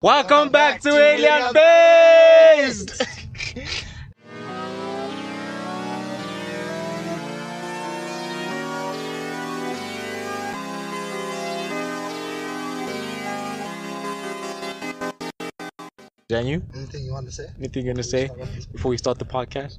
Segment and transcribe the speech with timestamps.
[0.00, 3.04] Welcome back to Weirdly Unfazed.
[16.28, 17.46] Daniel, Anything you want to say?
[17.58, 18.28] anything you gonna say
[18.72, 19.78] before we start the podcast?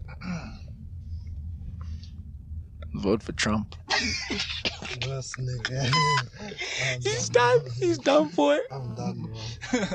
[2.96, 3.76] Vote for Trump.
[4.00, 5.90] This nigga.
[7.04, 7.60] He's done.
[7.60, 7.72] done.
[7.78, 8.64] He's done for it.
[8.72, 9.28] I'm done,
[9.72, 9.90] bro.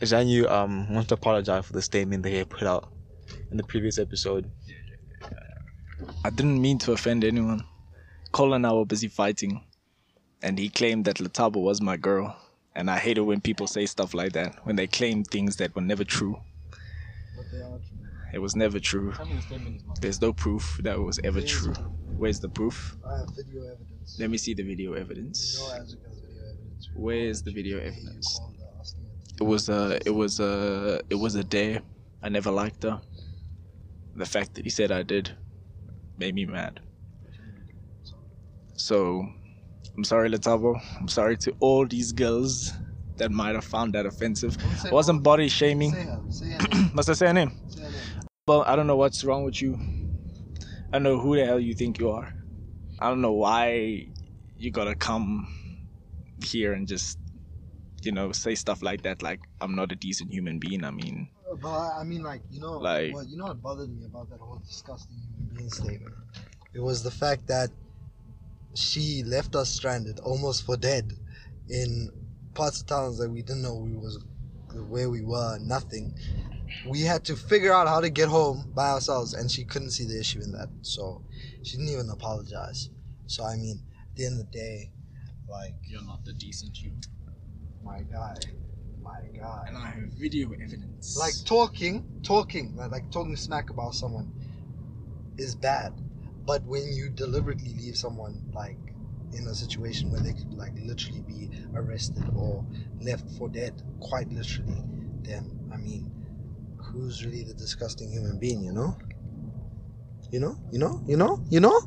[0.06, 2.88] Daniel um wants to apologize for the statement that he put out
[3.50, 4.50] in the previous episode.
[6.24, 7.64] I didn't mean to offend anyone.
[8.30, 9.64] Cole and I were busy fighting,
[10.42, 12.36] and he claimed that Latabo was my girl.
[12.74, 15.74] And I hate it when people say stuff like that, when they claim things that
[15.74, 16.40] were never true.
[17.36, 17.98] But they are true.
[18.32, 19.14] It was never true.
[20.00, 21.74] There's no proof that it was ever There's true.
[22.18, 22.96] Where's the proof?
[23.08, 24.16] I have video evidence.
[24.18, 25.56] Let me see the video evidence.
[25.60, 26.08] No has video
[26.50, 26.90] evidence.
[26.96, 28.38] Where's the video evidence?
[28.38, 29.10] called her asking her
[29.40, 31.80] It was a, it was a, it was a day.
[32.20, 33.00] I never liked her.
[34.16, 35.30] The fact that he said I did
[36.18, 36.80] made me mad.
[38.74, 39.24] So,
[39.96, 40.80] I'm sorry, Letabo.
[40.98, 42.72] I'm sorry to all these girls
[43.16, 44.56] that might have found that offensive.
[44.84, 45.92] I wasn't body Say shaming.
[45.92, 46.20] her.
[46.30, 46.90] Say her.
[46.94, 47.52] Must I say her name?
[47.68, 48.00] Say her name.
[48.48, 49.78] Well, I don't know what's wrong with you.
[50.90, 52.32] I don't know who the hell you think you are.
[52.98, 54.06] I don't know why
[54.56, 55.46] you gotta come
[56.42, 57.18] here and just,
[58.02, 59.22] you know, say stuff like that.
[59.22, 60.84] Like I'm not a decent human being.
[60.84, 61.28] I mean,
[61.60, 64.40] But I mean, like you know, Like- what you know what bothered me about that
[64.40, 66.14] whole disgusting human being statement.
[66.74, 67.70] It was the fact that
[68.74, 71.12] she left us stranded, almost for dead,
[71.68, 72.10] in
[72.54, 74.24] parts of towns that we didn't know we was
[74.88, 75.58] where we were.
[75.60, 76.14] Nothing.
[76.86, 80.04] We had to figure out how to get home by ourselves, and she couldn't see
[80.04, 80.68] the issue in that.
[80.82, 81.22] So
[81.62, 82.90] she didn't even apologize.
[83.26, 84.92] So I mean, at the end of the day,
[85.48, 87.00] like you're not the decent human.
[87.82, 88.34] my guy,
[89.02, 89.64] my guy.
[89.68, 91.16] And I have video evidence.
[91.18, 94.32] like talking talking like, like talking smack about someone
[95.38, 95.92] is bad
[96.46, 98.78] but when you deliberately leave someone like
[99.32, 102.64] in a situation where they could like literally be arrested or
[103.00, 104.82] left for dead quite literally
[105.22, 106.10] then i mean
[106.98, 108.96] who's really the disgusting human being you know
[110.32, 111.80] you know you know you know you know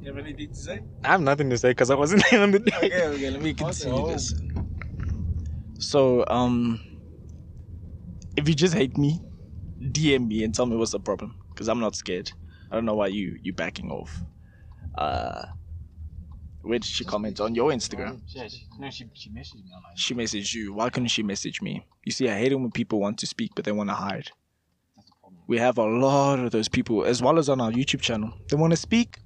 [0.00, 0.80] you have anything to say?
[1.02, 2.72] I have nothing to say because I wasn't there on the day.
[2.76, 3.30] Okay, okay.
[3.30, 4.14] Let me continue Okay.
[4.14, 4.34] this.
[5.78, 6.80] So, um,
[8.36, 9.20] if you just hate me,
[9.80, 12.32] DM me and tell me what's the problem, because I'm not scared.
[12.70, 14.22] I don't know why you you backing off.
[14.96, 15.46] Uh,
[16.64, 18.20] where did she comment on your Instagram?
[18.28, 20.72] Yeah, she, no, she, she messaged me on She messaged you.
[20.72, 21.86] Why couldn't she message me?
[22.04, 24.30] You see, I hate it when people want to speak but they want to hide.
[25.46, 28.32] We have a lot of those people, as well as on our YouTube channel.
[28.48, 29.18] They want to speak,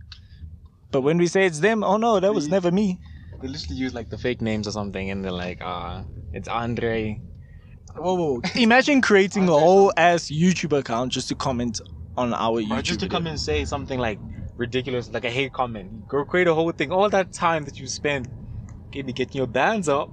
[0.91, 2.99] but when we say it's them, oh no, that was never me.
[3.41, 7.21] They literally use like the fake names or something, and they're like, uh, it's Andre.
[7.97, 8.43] Whoa, whoa.
[8.57, 11.81] Imagine creating a whole ass YouTube account just to comment
[12.17, 12.79] on our YouTube.
[12.79, 13.19] Or just to video.
[13.19, 14.19] come and say something like
[14.59, 16.07] ridiculous, like a hate comment.
[16.09, 16.93] Go create a whole thing.
[16.93, 18.29] All that time that you spend
[18.95, 20.11] maybe getting your bands up,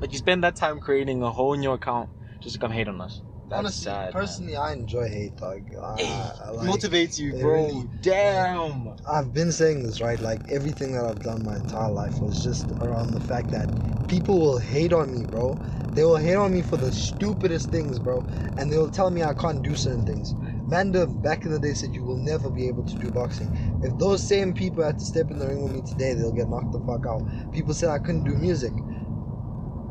[0.00, 2.08] but you spend that time creating a whole new account
[2.40, 3.20] just to come hate on us.
[3.48, 4.04] That's honestly sad.
[4.04, 4.12] man.
[4.14, 7.66] personally i enjoy hate dog I, I like- motivates you, bro.
[7.66, 8.96] really- Damn.
[9.06, 10.18] I've been saying this, right?
[10.18, 13.68] Like everything that I've done my entire life was just around the fact that
[14.08, 15.58] people will hate on me, bro.
[15.92, 18.24] They will hate on me for the stupidest things, bro.
[18.56, 20.34] And they'll tell me I can't do certain things.
[20.66, 23.54] Manda back in the day said you will never be able to do boxing.
[23.82, 26.48] If those same people had to step in the ring with me today, they'll get
[26.48, 27.22] knocked the fuck out.
[27.52, 28.72] People said I couldn't do music.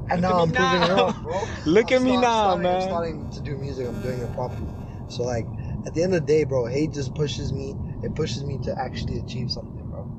[0.09, 0.95] And now I'm me proving it now.
[0.95, 1.41] wrong, bro.
[1.65, 2.81] Look I'm at me start- now, starting, I'm man.
[2.81, 3.87] starting to do music.
[3.87, 4.67] I'm doing it properly.
[5.09, 5.45] So like,
[5.85, 7.75] at the end of the day, bro, hate just pushes me.
[8.03, 10.09] It pushes me to actually achieve something, bro.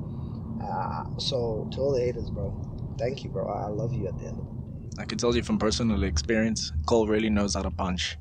[0.63, 2.53] Uh, so to all the haters, bro,
[2.97, 3.47] thank you, bro.
[3.47, 4.39] I I love you at the end.
[4.39, 5.01] of the day.
[5.01, 8.17] I can tell you from personal experience, Cole really knows how to punch.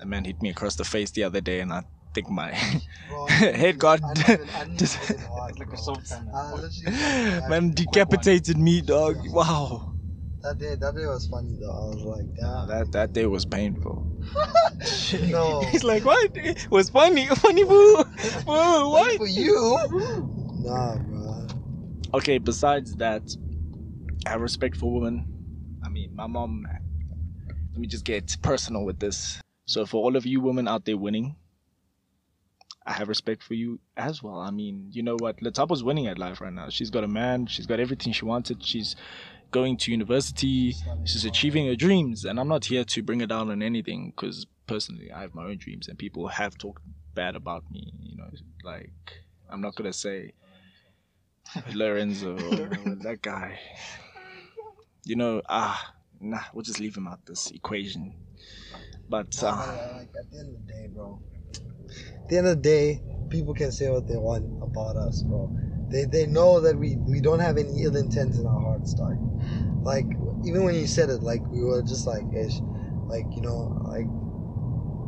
[0.00, 1.82] A man hit me across the face the other day, and I
[2.14, 2.50] think my
[3.28, 5.80] head got I didn't even- I didn't just even hard, Like a bro.
[5.80, 9.16] soap kind of- ah, I literally- man decapitated me, dog.
[9.30, 9.94] Wow,
[10.42, 11.70] That day, that day was funny though.
[11.70, 12.68] I was like, damn.
[12.68, 14.06] that that day was painful.
[15.30, 15.60] no.
[15.70, 16.30] He's like, what?
[16.36, 18.04] It was funny, funny boo,
[18.46, 19.16] boo, what?
[19.18, 19.78] For you?
[20.64, 21.46] Nah, bro.
[22.14, 23.22] Okay, besides that,
[24.26, 25.26] I have respect for women.
[25.84, 26.66] I mean, my mom.
[27.72, 29.40] Let me just get personal with this.
[29.64, 31.36] So, for all of you women out there winning,
[32.86, 34.38] I have respect for you as well.
[34.38, 35.40] I mean, you know what?
[35.40, 36.68] Latapa's winning at life right now.
[36.68, 37.46] She's got a man.
[37.46, 38.64] She's got everything she wanted.
[38.64, 38.96] She's
[39.52, 40.74] going to university.
[41.04, 42.24] She's achieving her dreams.
[42.24, 45.44] And I'm not here to bring her down on anything because personally, I have my
[45.44, 46.82] own dreams and people have talked
[47.14, 47.92] bad about me.
[48.00, 48.28] You know,
[48.64, 48.90] like,
[49.48, 50.32] I'm not going to say
[51.74, 52.38] Lorenzo, or
[53.02, 53.60] that guy.
[55.04, 58.14] You know, ah, nah, we'll just leave him out this equation.
[59.08, 59.50] But uh,
[59.96, 61.20] like, at the end of the day, bro.
[62.22, 65.50] At the end of the day, people can say what they want about us, bro.
[65.88, 69.18] They they know that we we don't have any ill intent in our hearts, dog.
[69.82, 70.06] Like
[70.44, 72.60] even when you said it, like we were just like ish,
[73.06, 74.06] like you know, like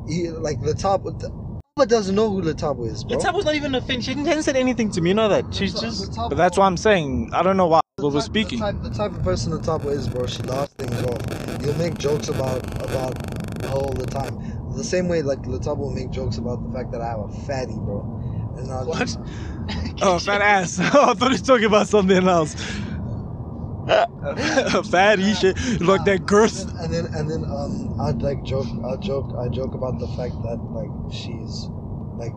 [0.08, 1.50] he, like Latabo.
[1.76, 3.16] But doesn't know who Latabo is, bro.
[3.16, 4.00] Latabo's not even a thing.
[4.00, 5.10] She didn't said anything to me.
[5.10, 5.52] You know that.
[5.52, 6.10] She's just.
[6.10, 7.30] Latabo- but that's what I'm saying.
[7.32, 8.60] I don't know why the we were speaking.
[8.60, 10.26] The type, the type of person Latabo is, bro.
[10.26, 11.20] She laughs things off.
[11.60, 13.16] You'll make jokes about about
[13.64, 14.38] her all the time.
[14.76, 17.28] The same way, like Latabo will make jokes about the fact that I have a
[17.46, 18.54] fatty, bro.
[18.58, 18.98] And I'll What?
[18.98, 19.18] just-
[20.02, 20.78] Oh, fat ass.
[20.80, 22.54] I thought he was talking about something else.
[23.88, 25.56] a Fatty shit.
[25.80, 26.58] Like that girth.
[26.80, 30.34] And then and then um I'd like joke I'll joke I joke about the fact
[30.42, 31.68] that like she's
[32.16, 32.32] like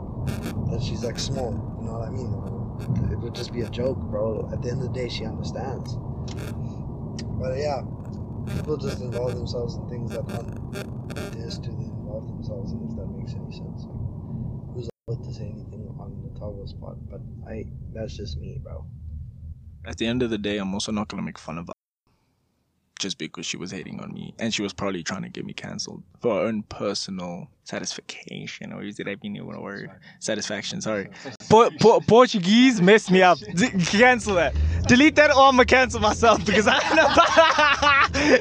[0.70, 1.52] that she's like small.
[1.80, 3.12] You know what I mean?
[3.12, 4.50] It would just be a joke, bro.
[4.52, 5.98] At the end of the day she understands.
[7.40, 7.82] But yeah,
[8.56, 11.97] people just involve themselves in things that aren't theirs to involve
[12.48, 13.86] themselves if that makes any sense.
[13.86, 16.98] Like, who's about to say anything on the Tabo spot?
[17.10, 18.86] But I that's just me, bro.
[19.86, 21.74] At the end of the day, I'm also not gonna make fun of her
[23.00, 25.54] just because she was hating on me, and she was probably trying to get me
[25.54, 29.92] cancelled for her own personal satisfaction, or is it I mean a word?
[30.20, 30.82] Satisfaction.
[30.82, 31.10] Sorry.
[31.50, 33.38] Po- po- Portuguese messed me up.
[33.40, 34.56] D- cancel that.
[34.88, 36.80] Delete that, or I'ma cancel myself because I.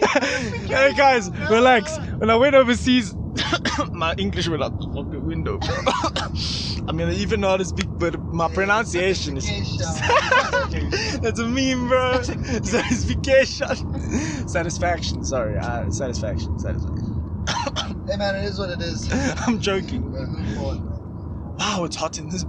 [0.66, 1.96] hey guys, relax.
[2.18, 3.14] When I went overseas,
[3.92, 5.58] my English went out the fucking window.
[6.88, 9.46] I mean, I even know how to speak, but my pronunciation is.
[11.20, 12.20] That's a meme, bro.
[12.22, 14.48] Satisfaction.
[14.48, 15.24] Satisfaction.
[15.24, 15.56] Sorry.
[15.56, 16.58] Uh, satisfaction.
[16.58, 17.22] Satisfaction.
[18.08, 19.12] Hey man, it is what it is.
[19.46, 20.12] I'm joking.
[20.12, 21.54] We're moving forward, bro.
[21.58, 22.44] Wow, it's hot in this.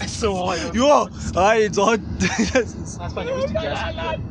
[0.00, 0.74] it's so hot.
[0.74, 2.00] Yo, hi, it's hot.
[2.18, 3.30] That's funny.
[3.30, 4.24] It was the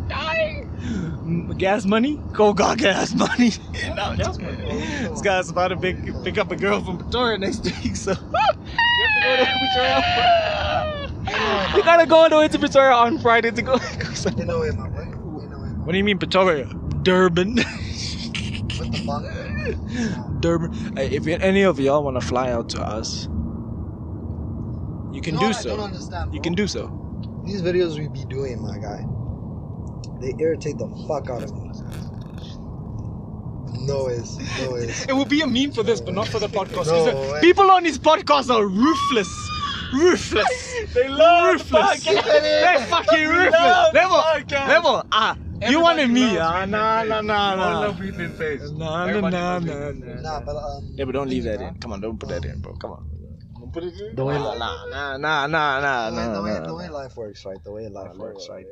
[1.58, 1.86] gas.
[1.86, 2.20] Money?
[2.34, 3.52] Go got gas money.
[3.96, 4.56] No, Gas money.
[5.10, 8.12] this guy's about to pick, pick up a girl from Pretoria next week, so.
[11.76, 13.78] you gotta go all the way to Pretoria on Friday to go.
[13.78, 15.02] go some- In a my boy.
[15.02, 16.66] In a way, what do you mean Pretoria?
[17.04, 17.56] Durban.
[17.56, 20.42] With the bunk.
[20.42, 20.74] Durban.
[20.96, 23.28] Hey, if any of y'all want to fly out to us,
[25.12, 25.82] you can do what I don't so.
[25.82, 26.92] understand, You can do so.
[27.46, 29.06] These videos we be doing, my guy,
[30.20, 31.72] they irritate the fuck out of me.
[33.86, 35.06] No ways, no ways.
[35.08, 36.88] It will be a meme for this, but not for the podcast.
[36.88, 37.42] No 'cause the way.
[37.42, 39.30] people on this podcast are ruthless.
[39.94, 40.74] Ruthless.
[40.94, 42.04] they love ruthless.
[42.04, 43.94] They're fucking ruthless.
[43.94, 44.24] Level,
[44.68, 45.04] level.
[45.12, 45.38] Ah,
[45.70, 46.38] you wanted me?
[46.38, 47.92] Ah, nah, nah, nah, nah.
[47.92, 48.62] breathing in face.
[48.72, 50.22] Nah, nah, nah, nah, nah.
[50.22, 50.94] Nah, but um.
[50.98, 51.76] Yeah, but don't leave that in.
[51.76, 52.74] Come on, don't put that in, bro.
[52.76, 53.06] Come on.
[53.60, 54.16] Don't put it in.
[54.16, 57.46] The way, Nah, nah, nah, nah, nah, the way, the way, the way life works,
[57.46, 57.64] right?
[57.64, 58.66] The way life works, right?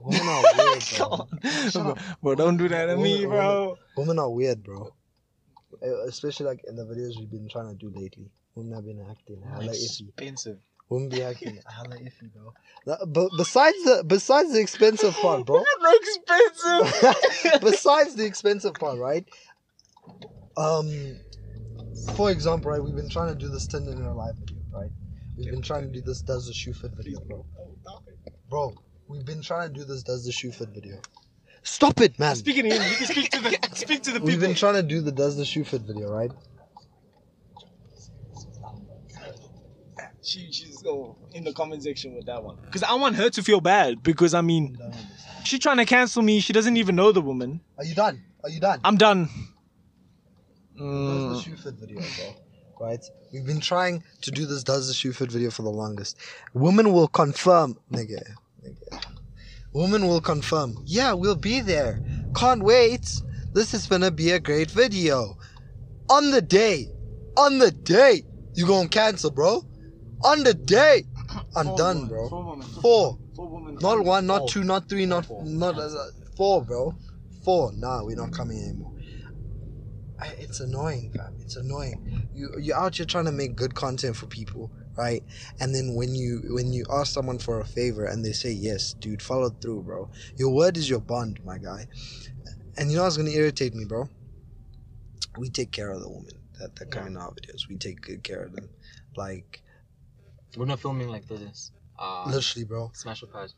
[0.00, 1.06] Women are weird, bro.
[1.90, 1.98] up.
[2.22, 3.76] Bro, don't do that to me, bro.
[3.96, 4.92] Women are weird, bro.
[6.06, 8.30] Especially like in the videos we've been trying to do lately.
[8.54, 10.08] Women have been acting hella iffy.
[10.08, 10.58] Expensive.
[10.88, 12.52] Women be acting hella iffy, bro.
[13.06, 15.62] But besides the besides the expensive part, bro.
[16.18, 17.60] Expensive.
[17.60, 19.24] besides the expensive part, right?
[20.56, 21.18] Um,
[22.14, 24.90] for example, right, we've been trying to do this Tinder in our live video, right?
[25.36, 27.44] We've been trying to do this does the shoe fit video, bro.
[28.48, 28.74] Bro,
[29.08, 30.98] we've been trying to do this does the shoe fit video.
[31.62, 32.36] Stop it, man.
[32.36, 35.00] Speaking in, you can speak to the speak to the We've been trying to do
[35.00, 36.30] the does the shoe fit video, right?
[40.22, 42.56] She, she's oh, in the comment section with that one.
[42.64, 44.02] Because I want her to feel bad.
[44.02, 44.76] Because I mean,
[45.44, 46.40] she's trying to cancel me.
[46.40, 47.60] She doesn't even know the woman.
[47.78, 48.22] Are you done?
[48.42, 48.80] Are you done?
[48.84, 49.28] I'm done.
[50.76, 52.34] Does the Mm, shoe fit video, bro.
[52.88, 53.04] Right?
[53.32, 56.18] We've been trying to do this does the shoe fit video for the longest.
[56.52, 58.22] Women will confirm, nigga.
[59.72, 60.82] Women will confirm.
[60.86, 62.00] Yeah, we'll be there.
[62.34, 63.08] Can't wait.
[63.52, 65.36] This is gonna be a great video.
[66.08, 66.88] On the day,
[67.36, 69.64] on the day, you gonna cancel, bro.
[70.24, 71.04] On the day,
[71.54, 72.28] I'm Four done, women, bro.
[72.28, 72.66] Four women.
[72.80, 73.78] Four, Four women.
[73.80, 75.44] not one, not two, not three, not Four.
[75.44, 75.88] not uh,
[76.36, 76.94] four, bro.
[77.44, 77.72] Four.
[77.74, 78.92] Nah, we're not coming anymore.
[80.18, 81.36] I, it's annoying, fam.
[81.40, 82.28] It's annoying.
[82.34, 85.22] You you're out here trying to make good content for people, right?
[85.60, 88.94] And then when you when you ask someone for a favor and they say yes,
[88.94, 90.10] dude, follow through, bro.
[90.36, 91.86] Your word is your bond, my guy.
[92.76, 94.08] And you know what's gonna irritate me, bro?
[95.38, 97.68] We take care of the women that that come in our videos.
[97.68, 98.68] We take good care of them,
[99.16, 99.62] like
[100.56, 101.72] We're not filming like this.
[101.98, 102.90] Uh, literally, bro.
[102.94, 103.52] smash a pad.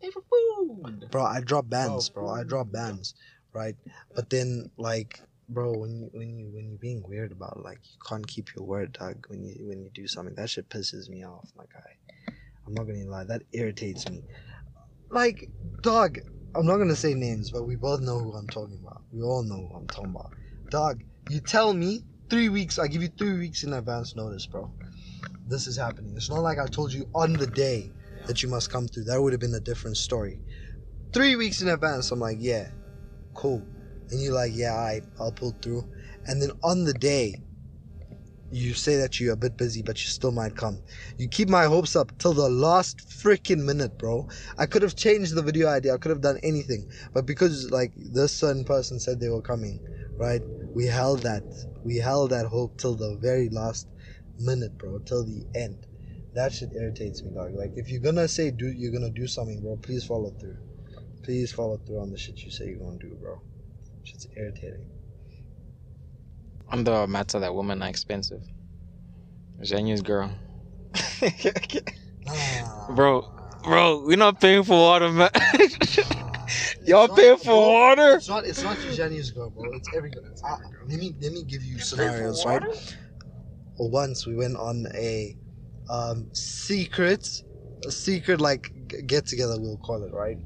[0.00, 1.08] Pay for food.
[1.10, 3.14] bro i drop bands bro i drop bands
[3.52, 3.76] right
[4.16, 5.20] but then like
[5.52, 8.54] bro when you when you when you're being weird about it, like you can't keep
[8.56, 11.64] your word dog when you when you do something that shit pisses me off my
[11.72, 12.32] guy
[12.66, 14.22] i'm not gonna lie that irritates me
[15.10, 15.48] like
[15.82, 16.18] dog
[16.54, 19.02] I'm not gonna say names, but we both know who I'm talking about.
[19.10, 20.32] We all know who I'm talking about.
[20.70, 22.78] Dog, you tell me three weeks.
[22.78, 24.70] I give you three weeks in advance notice, bro.
[25.46, 26.12] This is happening.
[26.14, 27.90] It's not like I told you on the day
[28.26, 29.04] that you must come through.
[29.04, 30.40] That would have been a different story.
[31.14, 32.68] Three weeks in advance, I'm like, yeah,
[33.34, 33.66] cool.
[34.12, 35.88] And you're like, yeah, I, I'll pull through.
[36.26, 37.36] And then on the day,
[38.50, 40.78] you say that you're a bit busy, but you still might come.
[41.16, 44.28] You keep my hopes up till the last freaking minute, bro.
[44.58, 45.94] I could have changed the video idea.
[45.94, 49.80] I could have done anything, but because like this certain person said they were coming,
[50.18, 50.42] right?
[50.74, 51.44] We held that.
[51.82, 53.88] We held that hope till the very last
[54.38, 54.98] minute, bro.
[54.98, 55.86] Till the end.
[56.34, 57.54] That shit irritates me, dog.
[57.54, 60.58] Like if you're gonna say do you're gonna do something, bro, please follow through.
[61.24, 63.40] Please follow through on the shit you say you're gonna do, bro.
[64.04, 64.86] Shit's irritating.
[66.68, 68.42] On the matter that women are expensive.
[69.60, 70.30] Janya's girl.
[72.24, 73.30] Nah, Bro,
[73.62, 75.30] Bro, we're not paying for water, man.
[76.84, 78.16] Y'all It's paying not- for bro, water?
[78.16, 78.44] It's not.
[78.44, 79.70] It's not Eugenio's girl, bro.
[79.74, 80.24] It's every girl.
[80.44, 80.56] Uh,
[80.88, 82.62] let me let me give you scenarios, right?
[83.78, 85.36] Well, once we went on a
[85.88, 87.42] um, secret,
[87.86, 88.72] a secret like
[89.06, 90.38] get together, we'll call it, right?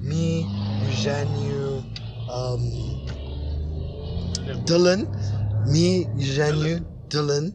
[0.00, 0.46] Me,
[0.84, 1.77] Eugenio,
[2.30, 2.60] um,
[4.64, 5.06] Dylan,
[5.66, 7.54] me, Eugenio, Dylan,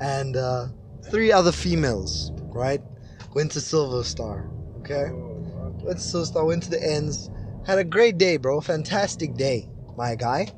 [0.00, 0.66] and uh,
[1.10, 2.80] three other females, right?
[3.34, 4.50] Went to Silver Star,
[4.80, 5.10] okay?
[5.12, 7.30] Went to Silver Star, went to the ends,
[7.66, 8.60] had a great day, bro.
[8.60, 10.48] Fantastic day, my guy.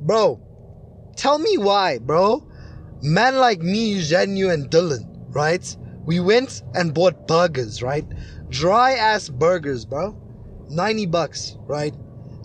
[0.00, 0.40] Bro,
[1.16, 2.46] tell me why, bro.
[3.02, 5.76] Man like me, Eugenio, and Dylan, right?
[6.04, 8.04] We went and bought burgers, right?
[8.48, 10.16] Dry ass burgers, bro.
[10.68, 11.94] 90 bucks, right?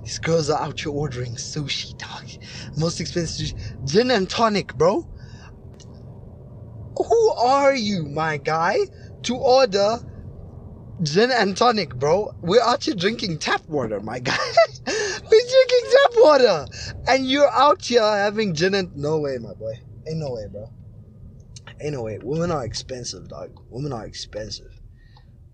[0.06, 2.30] These girls are out here ordering sushi, dog.
[2.78, 3.86] Most expensive sushi.
[3.86, 5.10] Gin and tonic, bro.
[6.96, 8.78] Who are you, my guy,
[9.24, 9.98] to order
[11.02, 12.36] gin and tonic, bro?
[12.42, 14.38] We're out here drinking tap water, my guy.
[14.88, 16.68] We're drinking tap water.
[17.08, 18.96] And you're out here having gin and.
[18.96, 19.74] No way, my boy.
[20.08, 20.70] Ain't no way, bro.
[21.82, 22.20] Ain't no way.
[22.22, 23.60] Women are expensive, dog.
[23.72, 24.80] Women are expensive.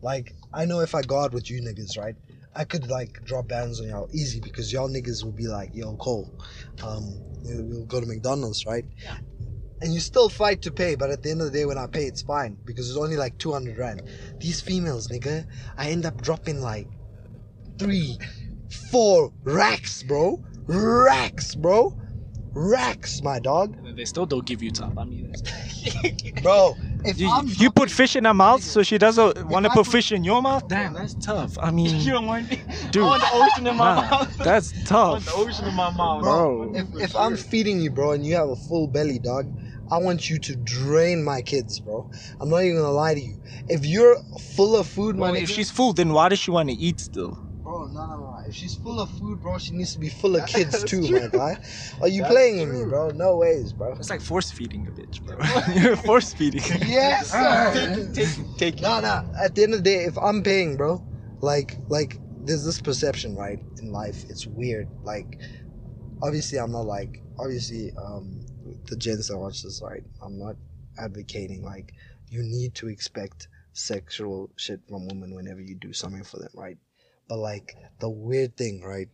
[0.01, 2.15] Like, I know if I go out with you niggas, right?
[2.55, 5.95] I could like drop bands on y'all easy because y'all niggas will be like, yo,
[5.95, 6.29] Cole,
[6.83, 8.85] um, we'll go to McDonald's, right?
[8.97, 9.17] Yeah.
[9.81, 11.87] And you still fight to pay, but at the end of the day, when I
[11.87, 14.03] pay, it's fine because it's only like 200 rand.
[14.39, 15.45] These females, nigga,
[15.77, 16.87] I end up dropping like
[17.79, 18.17] three,
[18.91, 20.43] four racks, bro.
[20.67, 21.97] Racks, bro.
[22.53, 23.75] Racks, my dog.
[23.85, 24.97] And they still don't give you top.
[24.97, 28.97] I mean, it's- Bro, if you, I'm you put fish in her mouth, so she
[28.97, 30.67] doesn't want to put put- fish in your mouth.
[30.67, 31.57] Damn, that's tough.
[31.61, 32.61] I mean, you don't want me.
[32.91, 34.37] dude, I want the ocean in my nah, mouth.
[34.37, 35.11] that's I tough.
[35.13, 36.21] want the ocean in my mouth.
[36.21, 36.73] Bro.
[36.75, 39.51] if, if I'm feeding you, bro, and you have a full belly, dog,
[39.91, 42.09] I want you to drain my kids, bro.
[42.39, 43.37] I'm not even gonna lie to you.
[43.67, 46.51] If you're full of food, my Well, nigga, if she's full, then why does she
[46.51, 47.39] want to eat still?
[47.63, 48.30] bro, no, no, no.
[48.51, 51.21] If she's full of food, bro, she needs to be full of kids too, true.
[51.21, 51.57] my guy.
[52.01, 53.11] Are you That's playing with me, bro?
[53.11, 53.93] No ways, bro.
[53.93, 55.37] It's like force feeding a bitch, bro.
[55.81, 56.61] You're force feeding.
[56.85, 58.03] Yes, sir.
[58.07, 58.81] Take, take, take it.
[58.81, 59.23] No, no.
[59.41, 61.01] At the end of the day, if I'm paying, bro,
[61.39, 64.25] like, like, there's this perception, right, in life.
[64.27, 64.89] It's weird.
[65.01, 65.39] Like,
[66.21, 68.45] obviously, I'm not like, obviously, um,
[68.87, 70.57] the gents that watch this, right, I'm not
[70.99, 71.93] advocating like
[72.27, 76.77] you need to expect sexual shit from women whenever you do something for them, right?
[77.31, 79.07] But like the weird thing, right?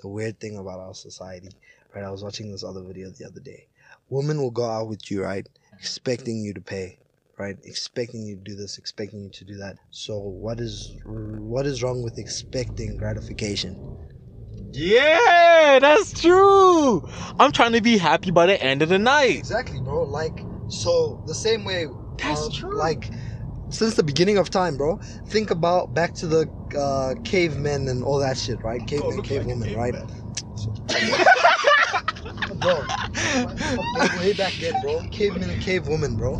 [0.00, 1.48] The weird thing about our society,
[1.92, 2.04] right?
[2.04, 3.66] I was watching this other video the other day.
[4.08, 5.44] Women will go out with you, right,
[5.76, 6.98] expecting you to pay
[7.36, 7.56] right?
[7.64, 9.74] Expecting you to do this, expecting you to do that.
[9.90, 13.96] So what is what is wrong with expecting gratification?
[14.70, 17.02] Yeah, that's true.
[17.40, 19.36] I'm trying to be happy by the end of the night.
[19.36, 20.04] Exactly, bro.
[20.04, 20.38] Like
[20.68, 21.86] so the same way
[22.18, 22.78] That's uh, true.
[22.78, 23.10] Like
[23.74, 24.98] since the beginning of time, bro.
[25.26, 28.86] Think about back to the uh, cavemen and all that shit, right?
[28.86, 29.94] Cavemen, cavewomen, right?
[32.60, 32.84] bro,
[34.18, 35.00] way back then, bro.
[35.10, 36.36] Cavemen and cavewomen, bro.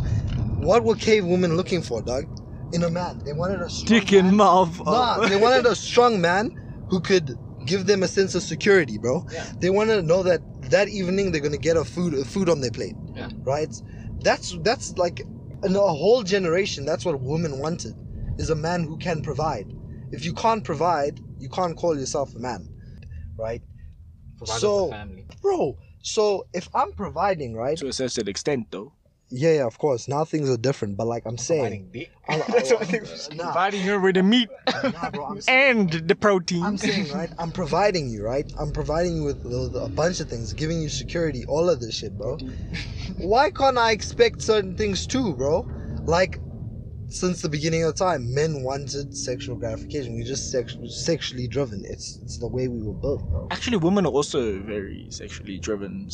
[0.65, 2.25] What were cavewomen looking for, dog?
[2.73, 3.19] In a man.
[3.19, 4.35] They wanted a strong Dick in man.
[4.37, 4.81] mouth.
[4.85, 6.51] Nah, they wanted a strong man
[6.89, 9.25] who could give them a sense of security, bro.
[9.31, 9.45] Yeah.
[9.59, 12.61] They wanted to know that that evening they're gonna get a food a food on
[12.61, 12.95] their plate.
[13.13, 13.29] Yeah.
[13.43, 13.73] Right.
[14.21, 15.21] That's that's like
[15.65, 16.85] in a whole generation.
[16.85, 17.95] That's what women wanted,
[18.37, 19.73] is a man who can provide.
[20.11, 22.69] If you can't provide, you can't call yourself a man,
[23.37, 23.61] right?
[24.37, 25.25] Provide So- family.
[25.41, 25.77] Bro.
[26.01, 27.77] So if I'm providing, right?
[27.77, 28.93] to a certain extent, though.
[29.29, 30.07] Yeah, yeah, of course.
[30.07, 32.11] Now things are different, but like I'm saying, Providing dick.
[32.29, 34.49] I'm- That's what I'm- nah, Providing her with the meat
[34.83, 36.63] nah, bro, I'm saying, and the protein.
[36.63, 37.29] I'm saying, right?
[37.39, 38.45] I'm providing you, right?
[38.59, 41.95] I'm providing you with, with a bunch of things, giving you security, all of this
[41.95, 42.37] shit, bro.
[43.17, 45.67] Why can't I expect certain things too, bro?
[46.05, 46.39] Like,
[47.07, 50.15] since the beginning of time, men wanted sexual gratification.
[50.15, 51.83] We're just sex- sexually driven.
[51.85, 53.47] It's it's the way we were built, bro.
[53.51, 56.09] Actually, women are also very sexually driven.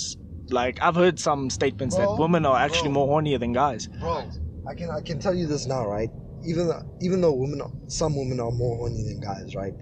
[0.51, 3.05] Like I've heard some statements Bro, that women are actually bro.
[3.05, 3.87] more hornier than guys.
[3.99, 4.29] Bro,
[4.67, 6.09] I can I can tell you this now, right?
[6.43, 9.73] Even though, even though women, are- some women are more horny than guys, right?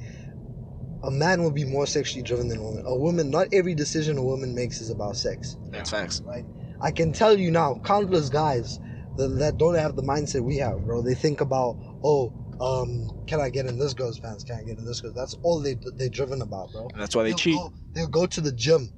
[1.04, 2.84] A man will be more sexually driven than a woman.
[2.86, 5.56] A woman, not every decision a woman makes is about sex.
[5.72, 6.22] That's facts.
[6.26, 6.44] right?
[6.82, 8.80] I can tell you now, countless guys
[9.16, 11.02] that, that don't have the mindset we have, bro.
[11.02, 14.44] They think about, oh, um, can I get in this girl's pants?
[14.44, 15.16] Can I get in this girl's?
[15.16, 16.90] That's all they they're driven about, bro.
[16.92, 17.56] And that's why they They'll cheat.
[17.56, 18.92] Go, they'll go to the gym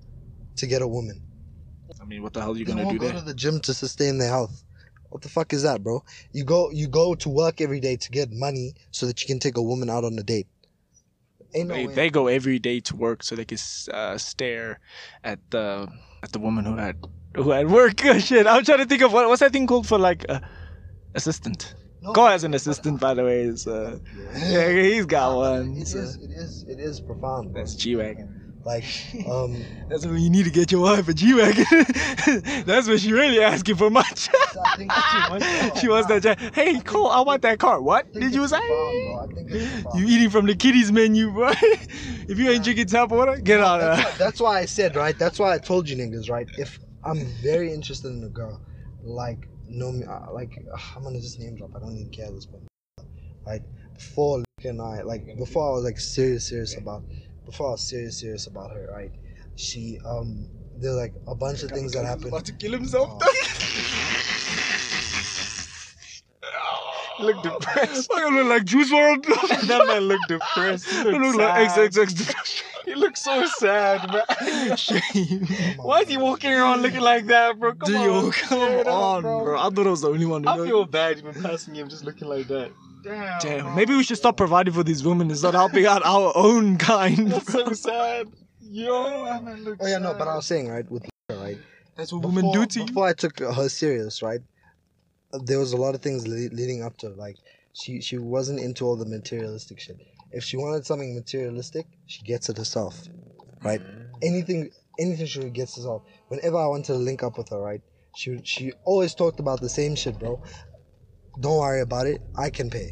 [0.56, 1.22] to get a woman.
[2.12, 3.20] Mean, what the hell are you They gonna do go there?
[3.20, 4.64] to the gym to sustain their health.
[5.12, 6.04] What the fuck is that, bro?
[6.34, 9.40] You go you go to work every day to get money so that you can
[9.40, 10.48] take a woman out on a date.
[11.56, 11.94] Ain't no They, way.
[11.96, 13.58] they go every day to work so they can
[13.94, 14.80] uh, stare
[15.24, 15.88] at the
[16.22, 16.98] at the woman who had
[17.34, 18.02] who had work.
[18.20, 20.42] Shit, I'm trying to think of what what's that thing called for like uh,
[21.16, 21.76] assistant.
[22.02, 23.44] No, Go as an assistant, by the way.
[23.44, 24.00] Is uh,
[24.36, 25.78] yeah, he's got one.
[25.78, 27.54] It so is it is it is profound.
[27.54, 27.62] Bro.
[27.62, 28.41] that's G wagon.
[28.64, 28.84] Like
[29.28, 31.66] um That's when you need to get your wife a G wagon.
[32.66, 34.30] that's when she really asking for much.
[34.30, 36.40] She wants, she wants that.
[36.54, 37.82] Hey, Cole, I want that car.
[37.82, 38.58] What did you say?
[38.58, 39.18] profound, bro.
[39.18, 40.00] I think it's profound.
[40.00, 41.50] You eating from the kiddies menu, bro?
[41.52, 45.18] if you ain't drinking tap water, get out of why, that's why I said right.
[45.18, 46.48] That's why I told you niggas right.
[46.58, 48.62] If I'm very interested in a girl,
[49.04, 50.54] like no, me- uh, like
[50.96, 51.72] I'm gonna just name drop.
[51.76, 52.64] I don't even care at this point.
[53.46, 53.62] Right
[53.96, 57.04] before and I, like before I was like serious, serious about,
[57.52, 58.88] before I was serious, serious about her.
[58.92, 59.12] Right,
[59.56, 62.28] she um, there's like a bunch of things that happened.
[62.28, 63.22] About to kill himself.
[67.18, 68.10] He look depressed.
[68.16, 69.26] I look like Juice WRLD.
[69.68, 70.90] that man look depressed.
[70.90, 71.92] He I look, look like sad.
[71.92, 72.64] XXX.
[72.86, 74.76] He looks so sad, man.
[74.78, 75.46] Shame.
[75.78, 77.74] Why is he walking around looking like that, bro?
[77.76, 79.60] Come Dio, on, come Get it up, on, bro.
[79.60, 80.44] I thought I was the only one.
[80.44, 82.72] who I know- feel bad even passing him just looking like that.
[83.04, 83.40] Damn.
[83.40, 86.78] Damn, maybe we should stop providing for these women and start helping out our own
[86.92, 87.30] kind.
[87.32, 88.28] That's so sad.
[88.60, 91.58] Yo, that man looks Oh yeah, no, but I was saying right with her, right.
[91.98, 92.86] That's what women do to you.
[92.86, 94.42] Before I took her serious, right?
[95.34, 97.18] uh, There was a lot of things le- leading up to it.
[97.18, 97.38] Like
[97.74, 99.98] she she wasn't into all the materialistic shit.
[100.32, 103.02] If she wanted something materialistic, she gets it herself,
[103.64, 103.82] right?
[104.22, 106.04] Anything anything she gets herself.
[106.28, 107.82] Whenever I wanted to link up with her, right?
[108.16, 110.42] She she always talked about the same shit, bro.
[111.40, 112.22] Don't worry about it.
[112.38, 112.92] I can pay,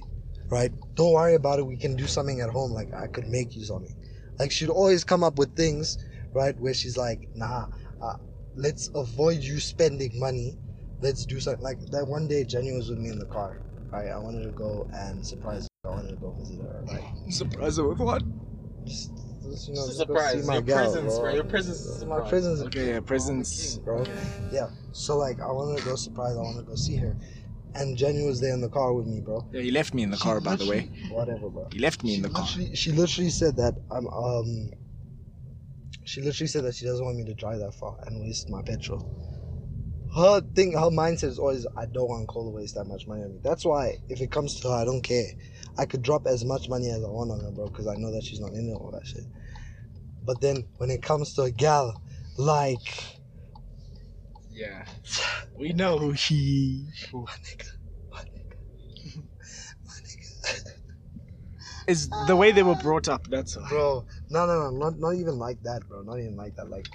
[0.50, 0.72] right?
[0.96, 1.66] Don't worry about it.
[1.66, 2.72] We can do something at home.
[2.72, 3.96] Like I could make you something.
[4.40, 5.98] Like she'd always come up with things,
[6.34, 6.58] right?
[6.60, 7.68] Where she's like, nah,
[8.02, 8.16] uh,
[8.56, 10.58] let's avoid you spending money.
[11.02, 11.64] Let's do something.
[11.64, 13.62] Like that one day, Jenny was with me in the car.
[13.92, 15.90] Right, I wanted to go and surprise her.
[15.90, 16.84] I wanted to go visit her.
[16.86, 18.22] Like, Surprise her with what?
[18.86, 19.12] just,
[19.44, 20.46] just, you know, just surprise.
[20.48, 21.22] my Your presence, bro.
[21.24, 21.34] bro.
[21.34, 22.62] Your presence is My presence.
[22.62, 23.78] Okay, yeah, presents.
[23.78, 24.06] bro.
[24.52, 24.70] Yeah.
[24.92, 26.36] So like, I wanted to go surprise.
[26.36, 27.16] I wanted to go see her,
[27.76, 29.46] and Jenny was there in the car with me, bro.
[29.52, 30.90] Yeah, he left me in the She car, by the way.
[31.10, 31.68] Whatever, bro.
[31.72, 32.48] He left me in she the car.
[32.74, 34.72] she literally said that I'm um.
[36.04, 38.64] She literally said that she doesn't want me to drive that far and waste my
[38.64, 39.08] petrol.
[40.16, 43.22] Her thing, her mindset is always, I don't want Cole to waste that much money
[43.22, 43.40] on me.
[43.44, 45.28] That's why, if it comes to her, I don't care.
[45.78, 48.12] I could drop as much money as I want on her, bro, because I know
[48.12, 49.26] that she's not into all that shit.
[50.26, 52.02] But then, when it comes to a gal,
[52.38, 53.19] like,
[54.60, 54.86] Yeah.
[55.60, 56.88] We know who she.
[57.14, 57.68] my nigga,
[58.14, 58.58] my nigga,
[59.88, 60.72] my nigga.
[61.88, 63.28] Is the way they were brought up.
[63.30, 63.66] That's all.
[63.70, 66.02] bro, no, no, no, not, not even like that, bro.
[66.04, 66.70] Not even like that.
[66.70, 66.88] Like,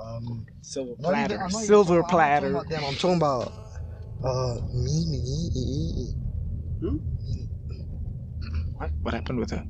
[0.00, 1.34] um, Silver Not even- platter.
[1.36, 2.50] I'm not even Silver I'm talking platter.
[2.50, 2.72] about.
[2.84, 3.52] I'm talking about
[4.24, 5.50] uh me, me, me,
[6.82, 6.90] me,
[7.30, 7.48] me.
[8.74, 8.92] What?
[9.02, 9.64] What happened with her?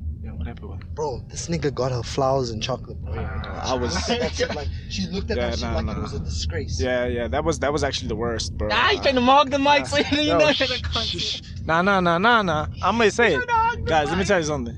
[0.45, 0.87] Yeah, what happened with her?
[0.95, 3.13] Bro, this nigga got her flowers and chocolate, bro.
[3.15, 3.93] I was.
[4.07, 5.97] That shit, like she looked at Yeah, that shit nah, like nah.
[5.97, 6.79] it was a disgrace.
[6.79, 7.27] Yeah, yeah.
[7.27, 8.69] That was that was actually the worst, bro.
[8.71, 11.41] Ah, he's trying to mog the mic so you No, know sh- that sh- sh-
[11.65, 12.67] Nah, nah, nah, nah, nah.
[12.81, 13.41] I'm gonna say it,
[13.85, 14.09] guys.
[14.09, 14.77] Let me tell you something.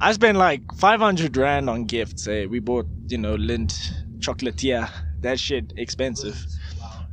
[0.00, 2.26] I spent like 500 rand on gifts.
[2.26, 2.46] Eh?
[2.46, 4.90] We bought, you know, Lindt, chocolatier.
[5.20, 6.44] That shit expensive.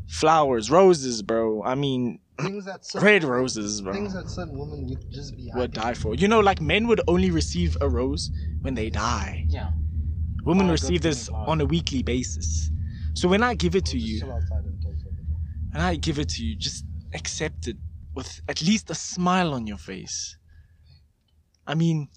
[0.08, 1.62] Flowers, roses, bro.
[1.64, 3.94] I mean, Things that certain, red roses, bro.
[3.94, 6.16] things that certain women would just be Would die for.
[6.16, 9.46] You know, like men would only receive a rose when they die.
[9.48, 9.70] Yeah.
[10.46, 12.72] Women Oh, receive this on a weekly basis.
[13.14, 15.26] So when I give it to you, and talk for a bit.
[15.74, 17.78] and I give it to you, just accept it
[18.16, 20.38] with at least a smile on your face.
[21.68, 22.10] I mean,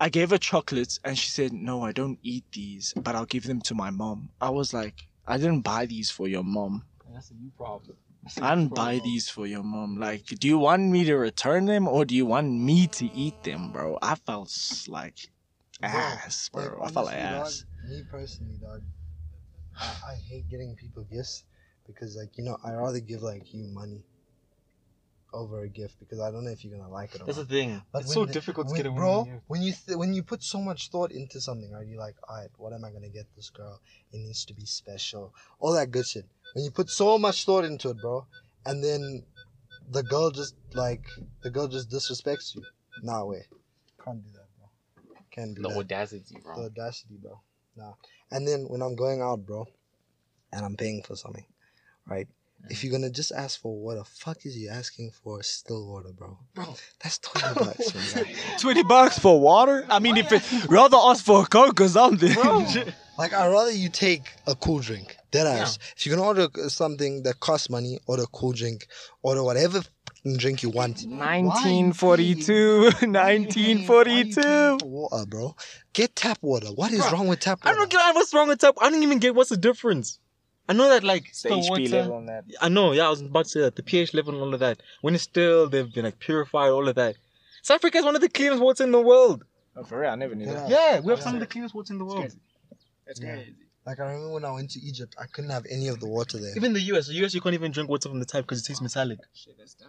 [0.00, 3.46] I gave her chocolates and she said, No, I don't eat these, but I'll give
[3.46, 4.30] them to my mom.
[4.40, 6.84] I was like, I didn't buy these for your mom.
[7.12, 7.96] That's a new problem.
[8.40, 9.98] I didn't buy these for your mom.
[9.98, 13.42] Like, do you want me to return them or do you want me to eat
[13.42, 13.98] them, bro?
[14.02, 14.52] I felt
[14.88, 15.16] like
[15.82, 16.62] ass, bro.
[16.64, 17.64] Like, I felt like honestly, dog, ass.
[17.88, 18.82] Me personally, dog,
[19.80, 21.44] I, I hate getting people gifts
[21.86, 24.02] because, like, you know, I rather give like you money.
[25.34, 27.44] over a gift because I don't know if you're gonna like it or That's the
[27.44, 27.50] not.
[27.50, 27.82] thing.
[27.92, 29.18] But it's so the- difficult to when- get a bro.
[29.24, 29.42] woman.
[29.46, 31.86] When you th- when you put so much thought into something, right?
[31.86, 33.78] You're like, alright, what am I gonna get this girl?
[34.10, 35.34] It needs to be special.
[35.60, 36.24] All that good shit.
[36.54, 38.26] When you put so much thought into it, bro,
[38.66, 39.24] and then
[39.90, 41.02] the girl just like
[41.42, 42.62] the girl just disrespects you.
[43.02, 43.44] Nah, way.
[44.04, 44.68] Can't do that, bro.
[45.30, 45.76] Can't do The that.
[45.78, 46.56] audacity, bro.
[46.56, 47.40] The audacity, bro.
[47.76, 47.92] Nah.
[48.30, 49.66] And then when I'm going out, bro,
[50.52, 51.44] and I'm paying for something,
[52.06, 52.26] right?
[52.26, 52.70] Mm.
[52.72, 56.10] If you're gonna just ask for what the fuck is you asking for still water,
[56.12, 56.38] bro?
[56.54, 56.74] Bro.
[57.02, 58.24] That's twenty bucks, man.
[58.58, 59.86] Twenty bucks for water?
[59.88, 62.32] I mean, if it rather ask for a coke or something.
[62.34, 62.66] Bro.
[63.18, 65.16] Like I'd rather you take a cool drink.
[65.30, 65.78] Dead ass.
[65.96, 68.86] If you're gonna order something that costs money, order a cool drink,
[69.22, 69.82] order whatever
[70.36, 71.04] drink you want.
[71.06, 74.78] 1942, 1942.
[74.84, 75.54] Water, bro.
[75.92, 76.68] Get tap water.
[76.68, 77.68] What is Bro, wrong with tap water?
[77.68, 77.80] I water?
[77.80, 78.74] don't get what's wrong with tap.
[78.80, 80.18] I don't even get what's the difference.
[80.68, 82.44] I know that like It's the the HP water- level on that.
[82.60, 84.60] I know, yeah, I was about to say that the pH level and all of
[84.60, 84.82] that.
[85.00, 87.16] When it's still, they've been like purified, all of that.
[87.62, 89.44] South Africa is one of the cleanest waters in the world.
[89.76, 90.68] Oh, for real, I never knew that.
[90.68, 91.24] Yeah, we have Yeah.
[91.24, 92.20] some of the cleanest waters in the world.
[92.20, 92.38] crazy.
[93.06, 93.34] That's Yeah.
[93.34, 93.54] crazy.
[93.88, 96.36] Like I remember when I went to Egypt, I couldn't have any of the water
[96.38, 96.54] there.
[96.54, 98.66] Even the US, the US, you can't even drink water from the tap because it
[98.66, 99.18] tastes metallic.
[99.32, 99.88] Shit, that's tough.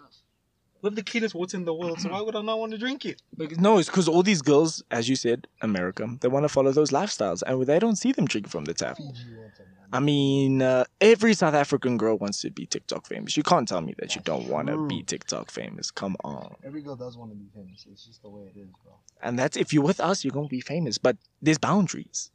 [0.81, 2.77] We have the cleanest water in the world, so why would I not want to
[2.77, 3.21] drink it?
[3.35, 6.71] But no, it's because all these girls, as you said, America, they want to follow
[6.71, 8.95] those lifestyles, and they don't see them drinking from the tap.
[8.95, 9.89] Fiji water, man.
[9.91, 13.35] I mean, uh, every South African girl wants to be TikTok famous.
[13.35, 15.91] You can't tell me that you don't want to be TikTok famous.
[15.91, 16.55] Come on.
[16.63, 17.85] Every girl does want to be famous.
[17.91, 18.93] It's just the way it is, bro.
[19.21, 20.97] And that's if you're with us, you're gonna be famous.
[20.97, 22.31] But there's boundaries.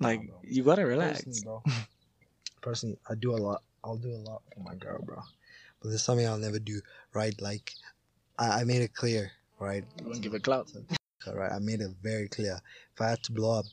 [0.00, 1.24] Like you gotta relax.
[1.24, 1.62] Personally, bro.
[2.60, 3.62] Personally, I do a lot.
[3.84, 5.22] I'll do a lot for my girl, bro.
[5.80, 6.80] But there's something I'll never do,
[7.14, 7.40] right?
[7.40, 7.72] Like,
[8.38, 9.30] I, I made it clear,
[9.60, 9.84] right?
[10.00, 10.68] You won't give a clout.
[11.26, 11.52] Right?
[11.52, 12.58] I made it very clear.
[12.94, 13.66] If I had to blow up,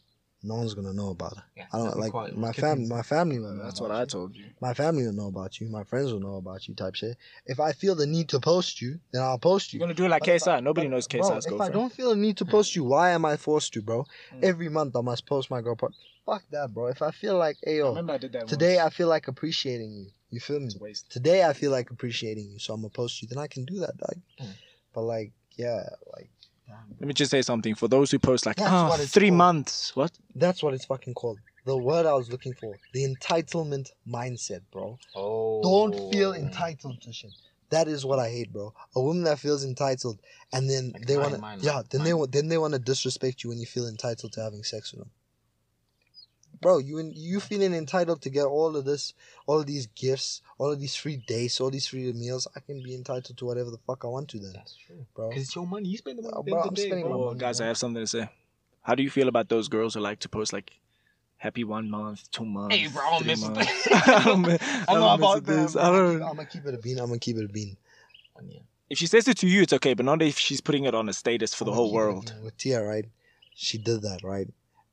[0.45, 1.43] no one's gonna know about it.
[1.58, 2.38] Yeah, I don't like quiet.
[2.38, 2.88] my Keep family.
[2.88, 3.58] My family will.
[3.58, 3.97] That's what you.
[3.97, 4.45] I told you.
[4.62, 5.67] My family will know about you.
[5.67, 6.75] My friends will know about you.
[6.75, 7.17] Type shit.
[7.45, 9.79] If I feel the need to post you, then I'll post you.
[9.79, 10.63] You're gonna do it like But if KSI.
[10.63, 13.12] Nobody but, knows bro, KSI's If I don't feel the need to post you, why
[13.12, 14.05] am I forced to, bro?
[14.34, 14.43] Mm.
[14.43, 15.75] Every month I must post my girl.
[15.75, 15.93] Part.
[16.25, 16.88] Fuck that, bro.
[16.88, 18.93] If I feel like, hey yo, remember I did that today once.
[18.93, 20.08] I feel like appreciating you.
[20.31, 20.65] You feel me?
[20.65, 21.12] It's a waste.
[21.12, 23.27] Today I feel like appreciating you, so I'm gonna post you.
[23.27, 24.15] Then I can do that, dog.
[24.41, 24.47] Mm.
[24.93, 26.29] But like, yeah, like
[26.99, 29.38] Let me just say something for those who post like, That's ah, what three called.
[29.38, 29.95] months.
[29.95, 30.12] What?
[30.34, 31.39] that's what it's fucking called.
[31.65, 32.75] The word I was looking for.
[32.93, 34.99] The entitlement mindset, bro.
[35.15, 35.62] Oh.
[35.63, 37.32] Don't feel entitled to shit.
[37.71, 38.73] That is what I hate, bro.
[38.95, 40.19] A woman that feels entitled
[40.54, 42.19] and then Like they want to, yeah, then they mine.
[42.19, 45.01] want, then they want to disrespect you when you feel entitled to having sex with
[45.01, 45.12] them.
[46.62, 49.13] Bro, you you feeling entitled to get all of this,
[49.48, 52.48] all of these gifts, all of these free dates, all these free meals.
[52.56, 55.06] I can be entitled to whatever the fuck I want to then, That's true.
[55.15, 55.30] bro.
[55.30, 55.89] Because it's your money.
[55.89, 56.34] You spend the money.
[56.36, 57.18] Uh, at the bro, I'm day, spending bro.
[57.18, 57.65] my Oh, money, guys, bro.
[57.65, 58.30] I have something to say.
[58.82, 60.72] How do you feel about those girls who like to post like
[61.38, 62.76] happy one month, two months?
[62.76, 63.88] Hey, bro, I don't three months?
[63.91, 65.74] I don't, me- I I don't mess about with this.
[65.74, 65.84] them.
[65.84, 65.98] I
[66.30, 67.00] I'm gonna keep it a bean.
[67.00, 67.78] I'm gonna keep it a bean.
[68.48, 68.60] Yeah.
[68.89, 71.10] If she says it to you, it's okay, but not if she's putting it on
[71.10, 72.26] a status for the I'ma whole keep it a world.
[72.36, 72.44] bean.
[72.44, 73.06] With Tia, right?
[73.56, 74.48] She did that, right?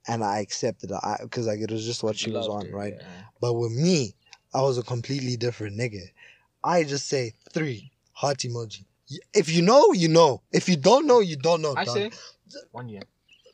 [0.09, 2.95] And I accepted it because like it was just what she was on, right?
[3.41, 4.15] But with me,
[4.55, 6.03] I was a completely different nigga.
[6.65, 8.85] I just say three heart emoji.
[9.35, 10.43] If you know, you know.
[10.53, 11.75] If you don't know, you don't know.
[11.77, 11.95] I dog.
[11.95, 12.11] say
[12.73, 13.03] one year.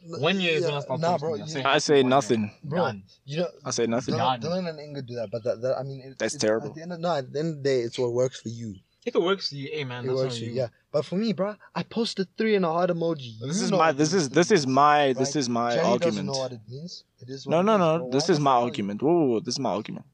[0.06, 1.28] One year is when I start Nah, posting.
[1.28, 1.34] bro.
[1.34, 2.50] I You, say- I say nothing.
[2.64, 3.02] bro, Done.
[3.26, 4.14] you know, I say nothing.
[4.14, 4.64] Dylan, Done.
[4.64, 6.68] Dylan and Inga do that, but that, that I mean, it, That's it's- terrible.
[6.68, 8.48] At the end of no, at the end of the day, it's what works for
[8.48, 8.76] you.
[9.08, 10.56] If it works for you, hey man, it works for you, you.
[10.56, 10.68] yeah.
[10.92, 13.38] But for me, bro, I posted three and a heart emoji.
[13.40, 13.92] This You is my.
[13.92, 15.14] This is this is my.
[15.14, 16.26] This is my Jenny doesn't argument.
[16.26, 17.04] know what it means.
[17.20, 17.46] It is.
[17.46, 17.98] No, no, no.
[17.98, 18.10] bro.
[18.10, 18.66] This is my I tell you?
[18.68, 19.02] argument.
[19.02, 20.06] Whoa, whoa, whoa, this is my argument.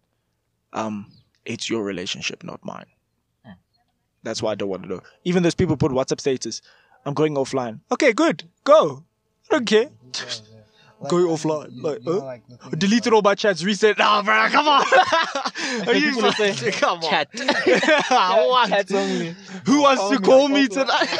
[0.72, 1.12] Um,
[1.44, 2.86] it's your relationship, not mine.
[3.44, 3.52] Hmm.
[4.22, 5.00] That's why I don't want to know.
[5.24, 6.62] Even those people put WhatsApp status.
[7.04, 7.80] I'm going offline.
[7.92, 8.44] Okay, good.
[8.64, 9.04] Go.
[9.50, 9.60] I
[11.04, 11.74] Like, Go offline.
[11.76, 13.62] you- Like, you know, uh, like, thing is, Deleted like- all my chats.
[13.64, 13.96] Reset.
[14.04, 14.46] Nah, bro.
[14.48, 14.84] Come on.
[15.88, 17.10] Are you People say, come on.
[17.10, 17.28] Chat.
[17.32, 19.34] Chats only.
[19.66, 21.18] Who wants Call to call like, me tonight?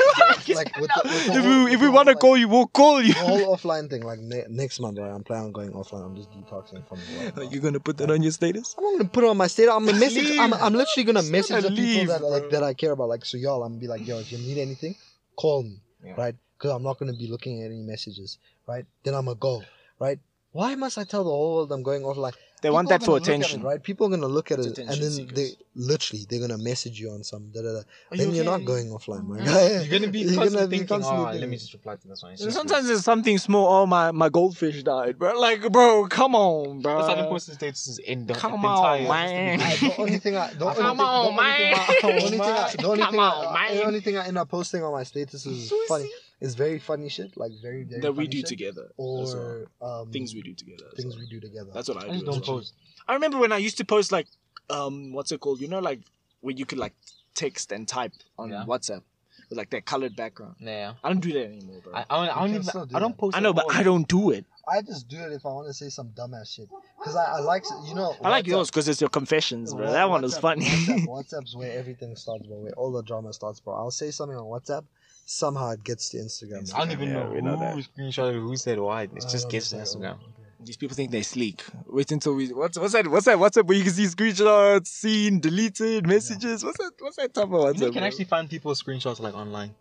[0.49, 3.01] like with the, with the if we if we want to call you, we'll call
[3.03, 3.15] you.
[3.15, 5.11] the whole offline thing, like ne- next month, right?
[5.11, 6.05] I'm planning on going offline.
[6.05, 7.35] I'm just detoxing from the world.
[7.35, 7.45] bro.
[7.45, 8.75] You're gonna put that on your status?
[8.77, 9.73] I'm not gonna put it on my status.
[9.75, 10.37] I'm gonna message.
[10.39, 13.09] I'm, I'm literally gonna message the gotta people leave, that like that I care about.
[13.09, 13.63] Like so, y'all.
[13.63, 14.95] I'm gonna be like, yo, if you need anything,
[15.37, 16.15] call me, Yeah.
[16.17, 16.35] right?
[16.59, 18.85] Because I'm not gonna be looking at any messages, right?
[19.05, 19.63] Then I'm gonna go,
[19.99, 20.19] right?
[20.53, 22.35] Why must I tell the whole world I'm going offline?
[22.65, 23.61] They want that for gonna look at attention.
[23.61, 23.83] it, right?
[23.83, 26.99] People are gonna look at It's it, and attention then they literally they're gonna message
[26.99, 27.79] you on some da da da.
[27.79, 29.45] Are Then you you're not going offline, my mm.
[29.45, 29.83] guy.
[29.83, 32.09] You're gonna be You're constantly gonna be thinking, constantly oh, let me just reply to
[32.09, 32.33] this one.
[32.33, 33.67] It's sometimes it's something small.
[33.69, 35.39] Oh, my, my goldfish died, bro.
[35.39, 36.97] Like, bro, come on, bro.
[37.03, 39.59] That's how the posting statuses in the, Come on, man.
[39.59, 42.71] The only thing I, the Come on, the only thing I, the only thing I,
[42.71, 43.77] the only Come thing I, on, man.
[43.77, 46.09] the only thing I end up posting on my status is funny.
[46.41, 48.47] It's very funny shit, like very very that we do shit.
[48.47, 48.83] together.
[48.89, 49.35] That's all.
[49.37, 50.85] or um, things we do together.
[50.97, 51.21] things all.
[51.21, 51.71] we do together.
[51.73, 52.13] That's what I, I do.
[52.15, 52.57] just don't well.
[52.59, 52.75] post.
[53.09, 54.27] I remember when I used to post like,
[54.71, 55.61] um, what's it called?
[55.61, 56.01] You know, like
[56.41, 56.95] where you could like
[57.35, 58.65] text and type on Yeah.
[58.67, 59.03] WhatsApp
[59.49, 60.57] with like that colored background.
[60.59, 60.95] Yeah.
[61.03, 61.93] I don't do that anymore, bro.
[61.95, 62.89] I, I, I don't, I don't can even.
[62.89, 63.19] do I don't that.
[63.19, 63.41] post.
[63.41, 63.65] know, but.
[63.71, 64.45] I don't do it.
[64.67, 66.69] I just do it if I want to say some dumbass shit.
[67.05, 68.17] Cause I, I like you know.
[68.23, 69.85] I like WhatsApp- yours because it's your confessions, bro.
[69.87, 70.65] Wha- That one was WhatsApp- funny.
[70.65, 72.57] WhatsApp, WhatsApp's where everything starts, bro.
[72.61, 73.75] Where all the drama starts, bro.
[73.75, 74.85] I'll say something on WhatsApp,
[75.25, 76.73] somehow it gets to Instagram.
[76.75, 77.75] I don't even Yeah, know we know that.
[77.75, 79.05] who screenshotted who said what.
[79.15, 79.83] It just gets to know.
[79.83, 80.19] Instagram.
[80.65, 81.63] These people think they're sleek.
[81.87, 82.49] Wait until we.
[82.49, 82.81] What's that?
[82.81, 83.07] what's that?
[83.09, 83.37] What's that?
[83.39, 86.65] WhatsApp where you can see screenshots, seen, deleted messages.
[86.65, 86.93] What's that?
[87.01, 87.81] What's that type of You, WhatsApp?
[87.81, 88.07] know, you can bro?
[88.09, 89.75] actually find people's screenshots like online.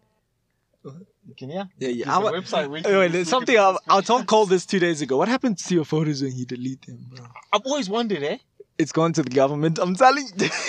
[0.83, 1.65] You can yeah.
[1.79, 2.05] Yeah, yeah.
[2.05, 3.87] There's I a wa- website where you Wait, can wait, there's something I, our, people's
[3.95, 5.15] our Tom called this two days ago.
[5.15, 7.25] What happened to your photos when you delete them, bro?
[7.53, 8.37] I've always wondered, eh?
[8.77, 9.79] It's gone to the government.
[9.79, 10.49] I'm telling you.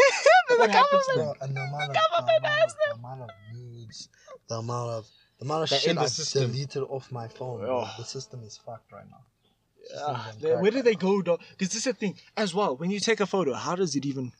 [0.57, 1.25] What happens to them?
[1.25, 5.07] Bro, the amount of, the amount the amount of
[5.39, 6.53] the amount of the amount of They're shit in the I've system.
[6.53, 7.61] deleted off my phone.
[7.61, 7.81] bro.
[7.81, 7.91] Oh.
[7.99, 9.23] The system is fucked right now.
[9.91, 11.41] Yeah, Systems they- where do they go, dog?
[11.51, 12.77] Because this is the thing as well.
[12.77, 14.33] When you take a photo, how does it even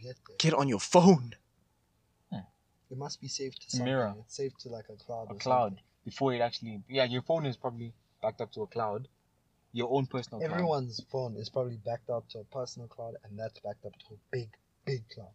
[0.00, 0.36] Get there.
[0.38, 1.34] get on your phone?
[2.32, 2.40] Hmm.
[2.90, 3.84] It must be saved to something.
[3.86, 4.14] Mirror.
[4.20, 5.28] It's saved to like a cloud.
[5.30, 6.82] A or cloud before it actually.
[6.88, 9.08] Yeah, your phone is probably backed up to a cloud.
[9.72, 10.48] Your own personal something.
[10.48, 10.56] cloud.
[10.56, 14.14] Everyone's phone is probably backed up to a personal cloud, and that's backed up to
[14.14, 14.48] a big,
[14.84, 15.32] big cloud.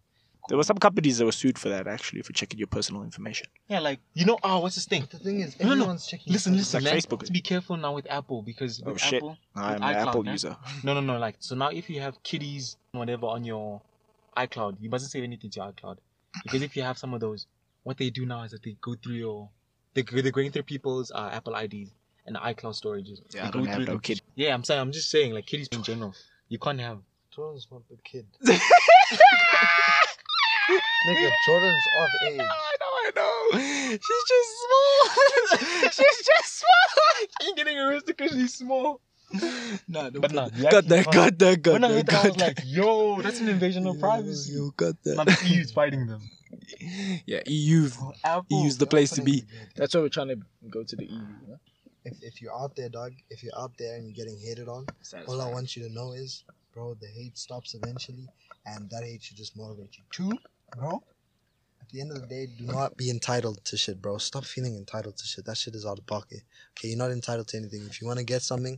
[0.50, 3.48] There were some companies that were sued for that actually for checking your personal information.
[3.70, 4.38] Yeah, like you know.
[4.44, 5.08] Oh, what's this thing?
[5.10, 5.82] The thing is, No, no, no.
[5.82, 6.34] everyone's checking.
[6.34, 7.00] Listen, listen, like man.
[7.02, 7.32] Facebook.
[7.32, 9.16] Be careful now with Apple because Oh, with shit.
[9.18, 10.32] Apple, I'm an iCloud, Apple huh?
[10.32, 10.58] user.
[10.84, 11.18] no, no, no.
[11.20, 13.82] Like so now, if you have kitties, whatever, on your
[14.36, 15.98] iCloud, you mustn't save anything to your iCloud
[16.44, 17.46] because if you have some of those,
[17.84, 19.50] what they do now is that they go through your,
[19.94, 21.92] they go- they're going through people's uh, Apple IDs
[22.26, 23.20] and iCloud storages.
[23.34, 24.22] Yeah, They I don't have no kid.
[24.36, 26.14] Yeah, I'm saying, I'm just saying, like kitties in general,
[26.50, 27.00] you can't have.
[27.36, 28.26] Jordan's not the kid.
[31.08, 32.42] Nigga, Jordan's of age.
[32.42, 33.60] I know, I know.
[33.92, 35.90] She's just small.
[35.92, 37.28] She's just small.
[37.42, 39.02] You're getting arrested because she's small.
[39.88, 40.58] Nah, don't But nah, that.
[40.58, 43.40] you got that, got that, When I that, heard that, I was like, yo, that's
[43.40, 44.54] an invasion of privacy.
[44.54, 45.40] You got Now that.
[45.40, 46.22] the EU's fighting them.
[47.26, 47.90] Yeah, EU.
[48.24, 48.64] Apple.
[48.64, 49.44] EU's the place to be.
[49.76, 50.38] That's why we're trying to
[50.70, 51.20] go to the EU.
[51.50, 51.56] Huh?
[52.04, 54.86] If, if you're out there, dog, if you're out there and you're getting hated on,
[55.28, 58.28] all I want you to know is, bro, the hate stops eventually,
[58.66, 60.04] and that hate should just motivate you.
[60.12, 60.32] Two,
[60.72, 61.04] bro.
[61.82, 64.18] At the end of the day, do not be entitled to shit, bro.
[64.18, 65.46] Stop feeling entitled to shit.
[65.46, 66.42] That shit is out of pocket.
[66.78, 67.86] Okay, you're not entitled to anything.
[67.90, 68.78] If you want to get something,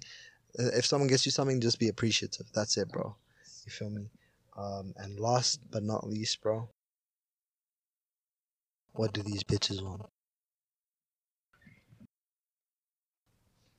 [0.59, 2.47] uh, if someone gets you something, just be appreciative.
[2.53, 3.15] That's it, bro.
[3.65, 4.09] You feel me?
[4.57, 6.69] Um, and last but not least, bro.
[8.93, 10.03] What do these bitches want?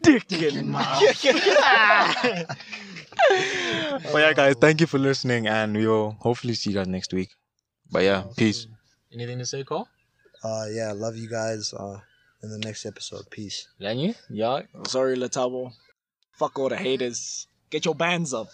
[0.02, 1.02] Dick in mouth.
[3.26, 7.30] But yeah, guys, thank you for listening, and we'll hopefully see you guys next week.
[7.90, 8.66] But yeah, peace.
[9.12, 9.88] Anything to say, Cole?
[10.42, 11.72] Uh, yeah, love you guys.
[11.72, 11.98] Uh,
[12.42, 13.68] in the next episode, peace.
[13.80, 14.14] Lenny?
[14.28, 14.62] Yeah.
[14.86, 15.72] Sorry, Latabo.
[16.32, 17.46] Fuck all the haters.
[17.70, 18.48] Get your bands up.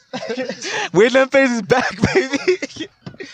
[0.93, 2.89] Weirdly Unfazed is back, baby.